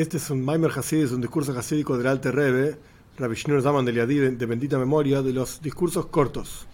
[0.00, 2.74] Este es un Maimer Hasid, es un discurso hasídico del Alte Rebbe,
[3.18, 6.66] Rabbi Shneur Zaman de Liadi, de bendita memoria, de los discursos cortos.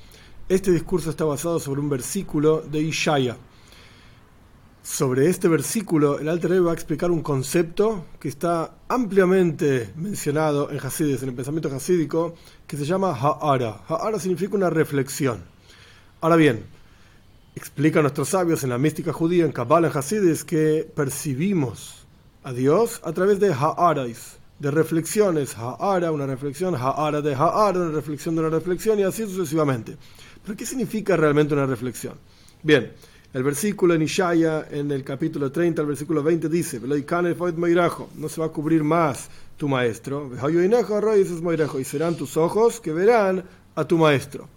[0.49, 3.37] Este discurso está basado sobre un versículo de Ishaya.
[4.81, 10.71] Sobre este versículo, el Alte Rebbe va a explicar un concepto que está ampliamente mencionado
[10.71, 13.83] en Hasidis, en el pensamiento hasídico, que se llama Ha'ara.
[13.89, 15.43] Ha'ara significa una reflexión.
[16.21, 16.65] Ahora bien,
[17.57, 22.06] explican nuestros sabios en la mística judía, en Kabbalah, en que percibimos
[22.47, 27.91] a Dios a través de ha'arais, de reflexiones, ha'ara, una reflexión, ha'ara de ha'ara, una
[27.91, 29.97] reflexión de una reflexión y así sucesivamente.
[30.45, 32.15] Pero ¿qué significa realmente una reflexión?
[32.63, 32.93] Bien,
[33.33, 38.47] el versículo en Ishaya, en el capítulo 30, el versículo 20 dice, no se va
[38.47, 40.31] a cubrir más tu maestro,
[41.81, 43.43] y serán tus ojos que verán
[43.75, 44.56] a tu maestro.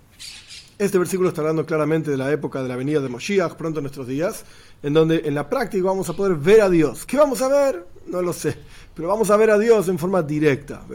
[0.80, 3.84] Este versículo está hablando claramente de la época de la venida de Moshiach, pronto en
[3.84, 4.46] nuestros días,
[4.82, 7.06] en donde en la práctica vamos a poder ver a Dios.
[7.06, 7.86] ¿Qué vamos a ver?
[8.08, 8.56] No lo sé,
[8.96, 10.86] pero vamos a ver a Dios en forma directa.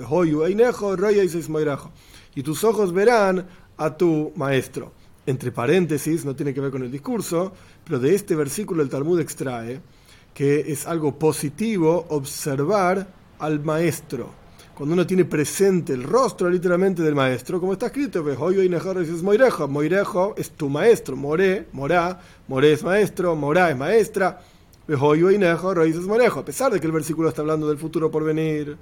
[2.34, 4.91] Y tus ojos verán a tu maestro.
[5.26, 7.52] Entre paréntesis, no tiene que ver con el discurso,
[7.84, 9.82] pero de este versículo el Talmud extrae
[10.32, 13.06] que es algo positivo observar
[13.38, 14.44] al maestro
[14.77, 20.34] cuando uno tiene presente el rostro literalmente del maestro, como está escrito, es Moirejo, Moirejo
[20.36, 24.41] es tu maestro, More, Morá, More es maestro, Morá es maestra,
[24.86, 28.77] a pesar de que el versículo está hablando del futuro por venir,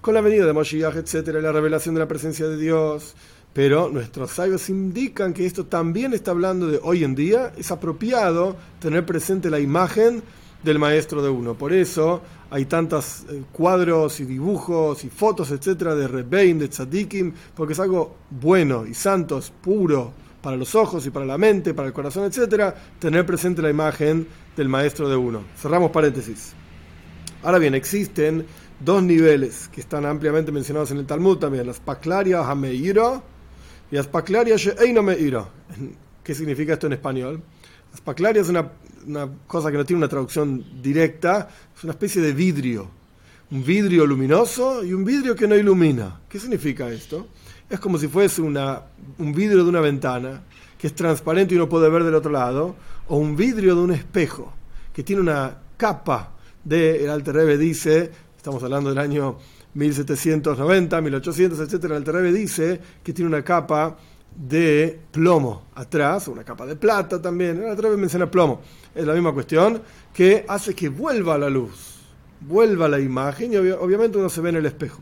[0.00, 3.14] con la venida de Moshiach, etcétera, la revelación de la presencia de Dios.
[3.52, 8.54] Pero nuestros sabios indican que esto también está hablando de hoy en día, es apropiado
[8.80, 10.22] tener presente la imagen
[10.62, 11.54] del maestro de uno.
[11.54, 17.32] Por eso hay tantos eh, cuadros y dibujos y fotos, etcétera, de Rebein, de Tzadikim,
[17.54, 21.88] porque es algo bueno y santo, puro para los ojos y para la mente, para
[21.88, 24.26] el corazón, etcétera, tener presente la imagen
[24.56, 25.42] del maestro de uno.
[25.56, 26.52] Cerramos paréntesis.
[27.42, 28.46] Ahora bien, existen
[28.78, 33.22] dos niveles que están ampliamente mencionados en el Talmud también, las Paklaria Hameira
[33.90, 35.48] y las Paklaria Sheeinomeira.
[36.22, 37.42] ¿Qué significa esto en español?
[37.96, 38.68] Las Paklaria es una
[39.46, 42.90] cosa que no tiene una traducción directa, es una especie de vidrio.
[43.50, 46.20] Un vidrio luminoso y un vidrio que no ilumina.
[46.28, 47.28] ¿Qué significa esto?
[47.70, 50.42] Es como si fuese un vidrio de una ventana
[50.76, 52.76] que es transparente y uno puede ver del otro lado,
[53.08, 54.52] o un vidrio de un espejo
[54.92, 59.38] que tiene una capa de, el Alter Rebbe dice, estamos hablando del año
[59.72, 61.84] 1790, 1800, etc.
[61.84, 63.96] El Alter Rebbe dice que tiene una capa
[64.36, 68.60] de plomo atrás, una capa de plata también, otra vez menciona plomo,
[68.94, 69.82] es la misma cuestión,
[70.12, 72.00] que hace que vuelva la luz,
[72.40, 75.00] vuelva la imagen y obviamente uno se ve en el espejo.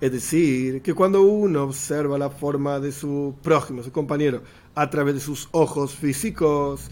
[0.00, 4.42] Es decir, que cuando uno observa la forma de su prójimo, su compañero,
[4.74, 6.88] a través de sus ojos físicos,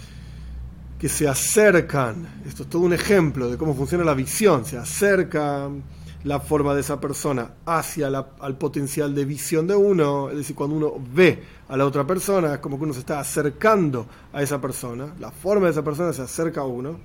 [0.98, 5.82] que se acercan, esto es todo un ejemplo de cómo funciona la visión, se acercan
[6.24, 10.56] la forma de esa persona hacia la, al potencial de visión de uno, es decir,
[10.56, 14.42] cuando uno ve a la otra persona, es como que uno se está acercando a
[14.42, 16.98] esa persona, la forma de esa persona se acerca a uno,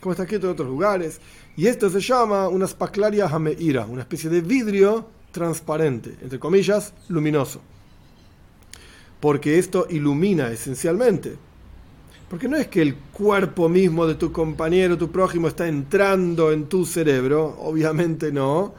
[0.00, 1.20] como está escrito en otros lugares,
[1.56, 7.60] y esto se llama una spaclaria hameira, una especie de vidrio transparente, entre comillas, luminoso,
[9.20, 11.49] porque esto ilumina esencialmente
[12.30, 16.66] porque no es que el cuerpo mismo de tu compañero, tu prójimo, está entrando en
[16.66, 18.72] tu cerebro, obviamente no,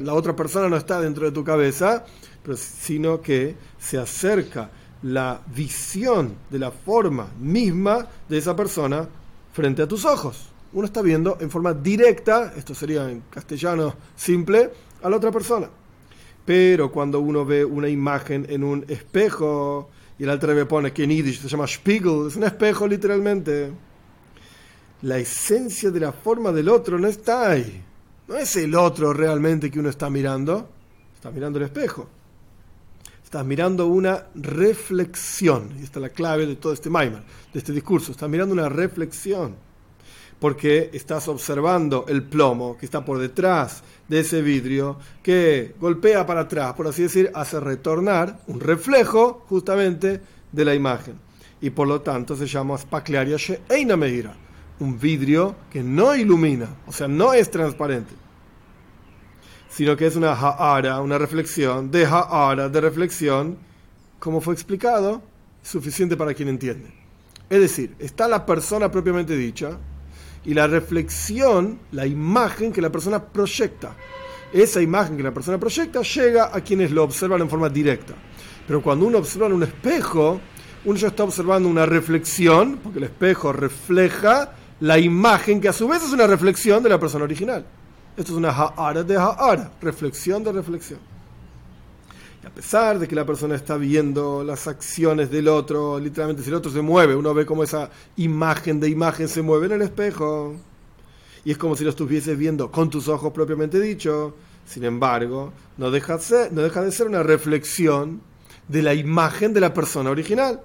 [0.00, 2.04] la otra persona no está dentro de tu cabeza,
[2.42, 4.72] pero, sino que se acerca
[5.04, 9.08] la visión de la forma misma de esa persona
[9.52, 10.48] frente a tus ojos.
[10.72, 14.68] Uno está viendo en forma directa, esto sería en castellano simple,
[15.00, 15.70] a la otra persona.
[16.44, 21.10] Pero cuando uno ve una imagen en un espejo, y el Alter pone que en
[21.12, 23.72] Yiddish se llama Spiegel, es un espejo literalmente.
[25.00, 27.82] La esencia de la forma del otro no está ahí.
[28.28, 30.68] No es el otro realmente que uno está mirando.
[31.14, 32.06] Está mirando el espejo.
[33.24, 35.70] Estás mirando una reflexión.
[35.80, 38.12] Y esta es la clave de todo este Maimar, de este discurso.
[38.12, 39.56] Estás mirando una reflexión
[40.40, 46.40] porque estás observando el plomo que está por detrás de ese vidrio, que golpea para
[46.40, 50.20] atrás, por así decir, hace retornar un reflejo justamente
[50.50, 51.14] de la imagen.
[51.60, 54.34] Y por lo tanto se llama Spaclaria Sheina Meira,
[54.80, 58.14] un vidrio que no ilumina, o sea, no es transparente,
[59.68, 63.58] sino que es una ha'ara, una reflexión, de ha'ara, de reflexión,
[64.18, 65.22] como fue explicado,
[65.62, 66.90] suficiente para quien entiende.
[67.50, 69.76] Es decir, está la persona propiamente dicha,
[70.44, 73.94] y la reflexión, la imagen que la persona proyecta.
[74.52, 78.14] Esa imagen que la persona proyecta llega a quienes lo observan en forma directa.
[78.66, 80.40] Pero cuando uno observa en un espejo,
[80.84, 85.86] uno ya está observando una reflexión, porque el espejo refleja la imagen que a su
[85.86, 87.64] vez es una reflexión de la persona original.
[88.16, 91.09] Esto es una ha'ara de ha'ara, reflexión de reflexión.
[92.42, 96.48] Y a pesar de que la persona está viendo las acciones del otro, literalmente si
[96.48, 99.82] el otro se mueve, uno ve como esa imagen de imagen se mueve en el
[99.82, 100.56] espejo.
[101.44, 104.34] Y es como si lo estuvieses viendo con tus ojos propiamente dicho.
[104.66, 106.18] Sin embargo, no deja,
[106.52, 108.22] no deja de ser una reflexión
[108.68, 110.62] de la imagen de la persona original.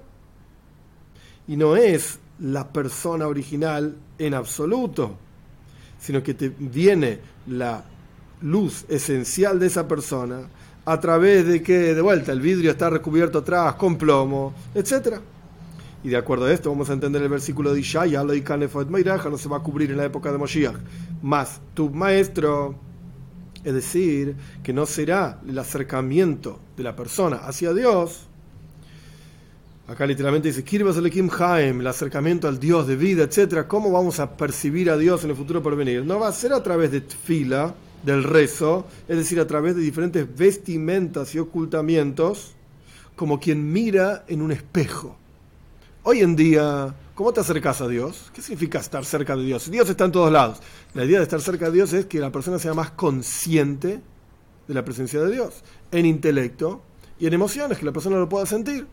[1.48, 5.16] Y no es la persona original en absoluto,
[5.98, 7.84] sino que te viene la
[8.42, 10.48] luz esencial de esa persona
[10.88, 15.18] a través de que, de vuelta, el vidrio está recubierto atrás con plomo, etc.
[16.04, 18.32] Y de acuerdo a esto, vamos a entender el versículo de Ishaya, lo
[19.28, 20.76] no se va a cubrir en la época de Moshiach.
[21.22, 22.76] Más tu maestro,
[23.64, 28.28] es decir, que no será el acercamiento de la persona hacia Dios.
[29.88, 30.64] Acá literalmente dice,
[31.40, 33.66] Haim, el acercamiento al Dios de vida, etc.
[33.66, 36.04] ¿Cómo vamos a percibir a Dios en el futuro por venir?
[36.04, 39.82] No va a ser a través de tfila, del rezo, es decir, a través de
[39.82, 42.52] diferentes vestimentas y ocultamientos,
[43.16, 45.16] como quien mira en un espejo.
[46.02, 48.30] Hoy en día, ¿cómo te acercas a Dios?
[48.32, 49.70] ¿Qué significa estar cerca de Dios?
[49.70, 50.60] Dios está en todos lados.
[50.94, 54.00] La idea de estar cerca de Dios es que la persona sea más consciente
[54.68, 56.82] de la presencia de Dios, en intelecto
[57.18, 58.86] y en emociones, que la persona lo pueda sentir.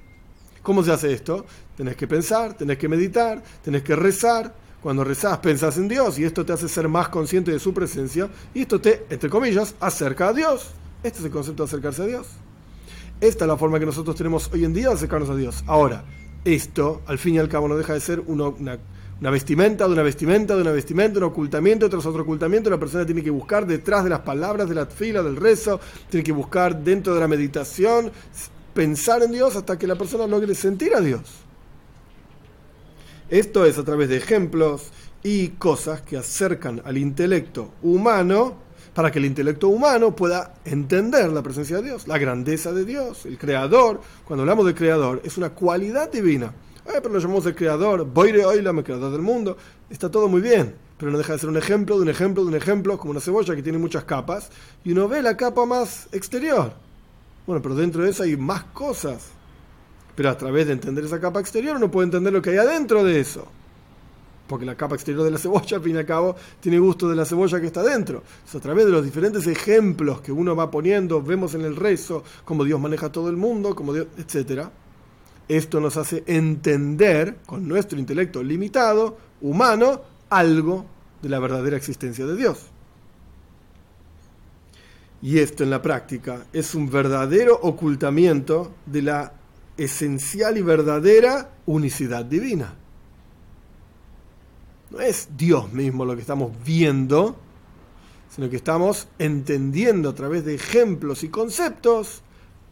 [0.63, 1.45] ¿Cómo se hace esto?
[1.75, 6.25] Tenés que pensar, tenés que meditar, tenés que rezar, cuando rezás, pensás en Dios y
[6.25, 10.27] esto te hace ser más consciente de su presencia y esto te, entre comillas, acerca
[10.27, 10.71] a Dios.
[11.01, 12.27] Este es el concepto de acercarse a Dios.
[13.21, 15.63] Esta es la forma que nosotros tenemos hoy en día de acercarnos a Dios.
[15.67, 16.03] Ahora,
[16.43, 18.51] esto, al fin y al cabo, no deja de ser una,
[19.31, 22.69] vestimenta, de una vestimenta, de una vestimenta, un ocultamiento tras otro ocultamiento.
[22.69, 26.25] La persona tiene que buscar detrás de las palabras de la fila, del rezo, tiene
[26.25, 28.11] que buscar dentro de la meditación,
[28.73, 31.42] pensar en Dios hasta que la persona logre sentir a Dios.
[33.33, 34.91] Esto es a través de ejemplos
[35.23, 38.57] y cosas que acercan al intelecto humano
[38.93, 43.25] para que el intelecto humano pueda entender la presencia de Dios, la grandeza de Dios,
[43.25, 44.01] el creador.
[44.23, 46.53] Cuando hablamos de creador, es una cualidad divina.
[46.85, 49.57] pero lo llamamos el creador, Boire Oilam, el creador del mundo.
[49.89, 52.49] Está todo muy bien, pero no deja de ser un ejemplo, de un ejemplo, de
[52.49, 54.51] un ejemplo, como una cebolla que tiene muchas capas,
[54.83, 56.71] y uno ve la capa más exterior.
[57.47, 59.31] Bueno, pero dentro de eso hay más cosas.
[60.15, 63.03] Pero a través de entender esa capa exterior uno puede entender lo que hay adentro
[63.03, 63.47] de eso.
[64.47, 67.15] Porque la capa exterior de la cebolla, al fin y al cabo, tiene gusto de
[67.15, 68.23] la cebolla que está dentro.
[68.53, 72.63] a través de los diferentes ejemplos que uno va poniendo, vemos en el rezo, cómo
[72.63, 74.67] Dios maneja todo el mundo, como Dios, etc.
[75.47, 80.85] Esto nos hace entender, con nuestro intelecto limitado, humano, algo
[81.21, 82.67] de la verdadera existencia de Dios.
[85.21, 89.31] Y esto en la práctica es un verdadero ocultamiento de la
[89.77, 92.75] esencial y verdadera unicidad divina.
[94.91, 97.35] No es Dios mismo lo que estamos viendo,
[98.29, 102.21] sino que estamos entendiendo a través de ejemplos y conceptos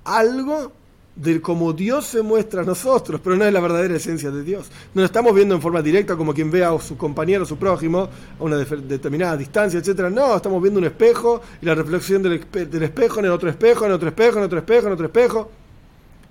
[0.03, 0.71] algo
[1.15, 4.69] de cómo Dios se muestra a nosotros, pero no es la verdadera esencia de Dios.
[4.93, 7.57] No lo estamos viendo en forma directa como quien ve a su compañero, a su
[7.57, 8.07] prójimo,
[8.39, 10.09] a una determinada distancia, etc.
[10.11, 13.85] No, estamos viendo un espejo y la reflexión del, del espejo en el otro espejo,
[13.85, 15.51] en otro espejo, en otro espejo, en otro espejo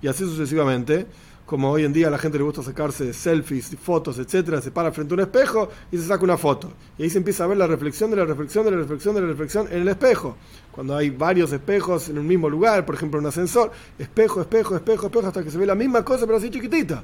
[0.01, 1.05] y así sucesivamente.
[1.45, 4.89] Como hoy en día a la gente le gusta sacarse selfies, fotos, etcétera, se para
[4.93, 6.71] frente a un espejo y se saca una foto.
[6.97, 9.21] Y ahí se empieza a ver la reflexión de la reflexión de la reflexión de
[9.21, 10.37] la reflexión en el espejo.
[10.71, 15.07] Cuando hay varios espejos en un mismo lugar, por ejemplo, un ascensor, espejo, espejo, espejo,
[15.07, 17.03] espejo, hasta que se ve la misma cosa, pero así chiquitita.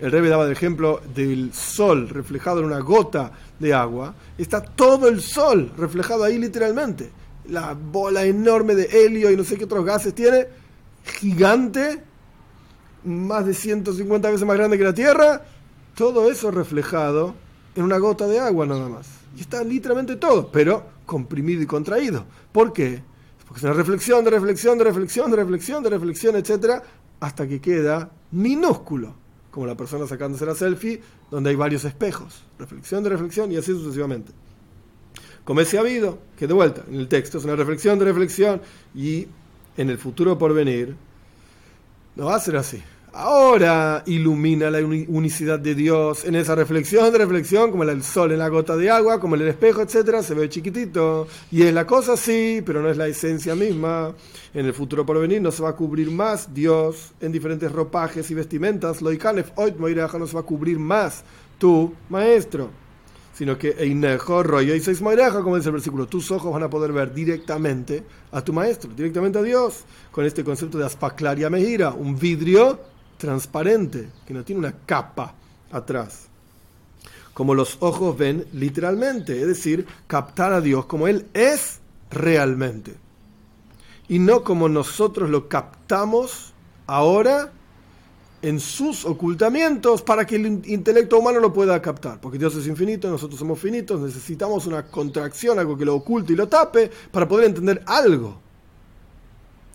[0.00, 4.14] El Rebe daba el ejemplo del sol reflejado en una gota de agua.
[4.38, 7.10] Está todo el sol reflejado ahí literalmente.
[7.50, 10.61] La bola enorme de helio y no sé qué otros gases tiene
[11.04, 12.02] gigante,
[13.04, 15.42] más de 150 veces más grande que la Tierra,
[15.94, 17.34] todo eso reflejado
[17.74, 19.08] en una gota de agua nada más.
[19.36, 22.24] Y está literalmente todo, pero comprimido y contraído.
[22.52, 23.02] ¿Por qué?
[23.46, 26.82] Porque es una reflexión, de reflexión, de reflexión, de reflexión, de reflexión, etcétera,
[27.20, 29.14] hasta que queda minúsculo,
[29.50, 32.44] como la persona sacándose la selfie, donde hay varios espejos.
[32.58, 34.32] Reflexión de reflexión y así sucesivamente.
[35.44, 38.60] Como ese habido, que de vuelta en el texto es una reflexión de reflexión
[38.94, 39.26] y
[39.76, 40.96] en el futuro por venir,
[42.16, 42.82] no va a ser así.
[43.14, 48.38] Ahora ilumina la unicidad de Dios en esa reflexión de reflexión, como el sol en
[48.38, 51.26] la gota de agua, como el espejo, etcétera, se ve chiquitito.
[51.50, 54.14] Y es la cosa sí, pero no es la esencia misma.
[54.54, 58.30] En el futuro por venir no se va a cubrir más Dios en diferentes ropajes
[58.30, 59.02] y vestimentas.
[59.02, 61.22] Lo hoy no se va a cubrir más
[61.58, 62.81] tu maestro
[63.32, 66.92] sino que Einejo, Royo y Seis como dice el versículo, tus ojos van a poder
[66.92, 72.18] ver directamente a tu maestro, directamente a Dios, con este concepto de aspaclaria mejira, un
[72.18, 72.80] vidrio
[73.16, 75.34] transparente, que no tiene una capa
[75.70, 76.28] atrás.
[77.32, 82.94] como los ojos ven literalmente, es decir, captar a Dios como Él es realmente.
[84.08, 86.52] Y no como nosotros lo captamos
[86.86, 87.52] ahora
[88.42, 92.20] en sus ocultamientos para que el intelecto humano lo pueda captar.
[92.20, 96.36] Porque Dios es infinito, nosotros somos finitos, necesitamos una contracción, algo que lo oculte y
[96.36, 98.40] lo tape para poder entender algo.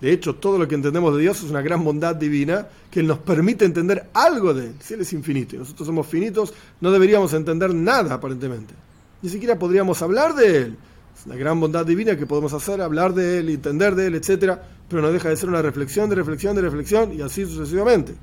[0.01, 3.17] De hecho, todo lo que entendemos de Dios es una gran bondad divina que nos
[3.19, 4.75] permite entender algo de Él.
[4.79, 8.75] Si Él es infinito y nosotros somos finitos, no deberíamos entender nada aparentemente.
[9.21, 10.77] Ni siquiera podríamos hablar de Él.
[11.17, 14.59] Es una gran bondad divina que podemos hacer, hablar de Él, entender de Él, etc.
[14.87, 18.13] Pero no deja de ser una reflexión, de reflexión, de reflexión y así sucesivamente.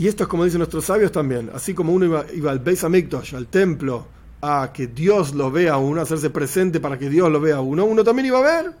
[0.00, 1.50] Y esto es como dicen nuestros sabios también.
[1.52, 4.06] Así como uno iba, iba al Beis Hamikdash, al templo,
[4.40, 7.56] a que Dios lo vea a uno, a hacerse presente para que Dios lo vea
[7.56, 8.72] a uno, uno también iba a ver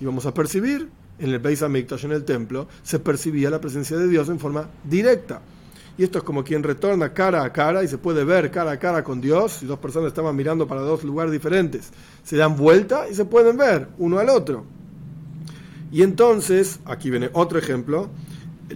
[0.00, 0.88] y vamos a percibir
[1.18, 4.68] en el Beis Hamikdash, en el templo, se percibía la presencia de Dios en forma
[4.84, 5.42] directa.
[5.98, 8.78] Y esto es como quien retorna cara a cara y se puede ver cara a
[8.78, 9.54] cara con Dios.
[9.54, 11.90] Si dos personas estaban mirando para dos lugares diferentes,
[12.22, 14.64] se dan vuelta y se pueden ver uno al otro.
[15.90, 18.10] Y entonces, aquí viene otro ejemplo,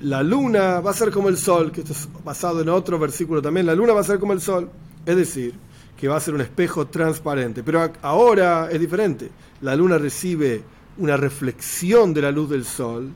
[0.02, 3.42] la luna va a ser como el sol, que esto es basado en otro versículo
[3.42, 4.70] también, la luna va a ser como el sol,
[5.04, 5.54] es decir,
[5.96, 7.62] que va a ser un espejo transparente.
[7.62, 9.30] Pero ahora es diferente.
[9.62, 10.62] La luna recibe
[10.98, 13.10] una reflexión de la luz del sol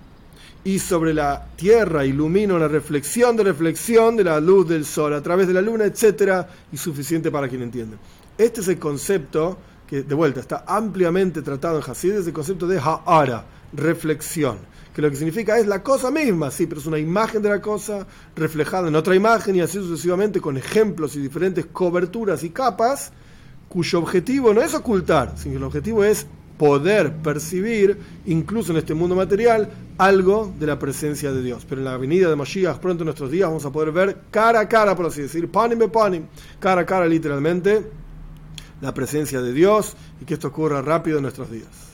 [0.63, 5.23] y sobre la tierra ilumina una reflexión de reflexión de la luz del sol a
[5.23, 7.97] través de la luna, etcétera, y suficiente para quien entienda.
[8.37, 12.67] Este es el concepto que, de vuelta, está ampliamente tratado en Hasid, es el concepto
[12.67, 14.59] de Ha'ara, reflexión,
[14.95, 17.61] que lo que significa es la cosa misma, sí, pero es una imagen de la
[17.61, 23.13] cosa reflejada en otra imagen y así sucesivamente con ejemplos y diferentes coberturas y capas,
[23.69, 26.27] cuyo objetivo no es ocultar, sino que el objetivo es
[26.59, 31.65] poder percibir, incluso en este mundo material, algo de la presencia de Dios.
[31.67, 34.61] Pero en la venida de Mashiach, pronto en nuestros días, vamos a poder ver cara
[34.61, 35.89] a cara, por así decir, panim be
[36.59, 37.91] cara a cara literalmente,
[38.83, 41.90] la presencia de Dios y que esto ocurra rápido en nuestros días.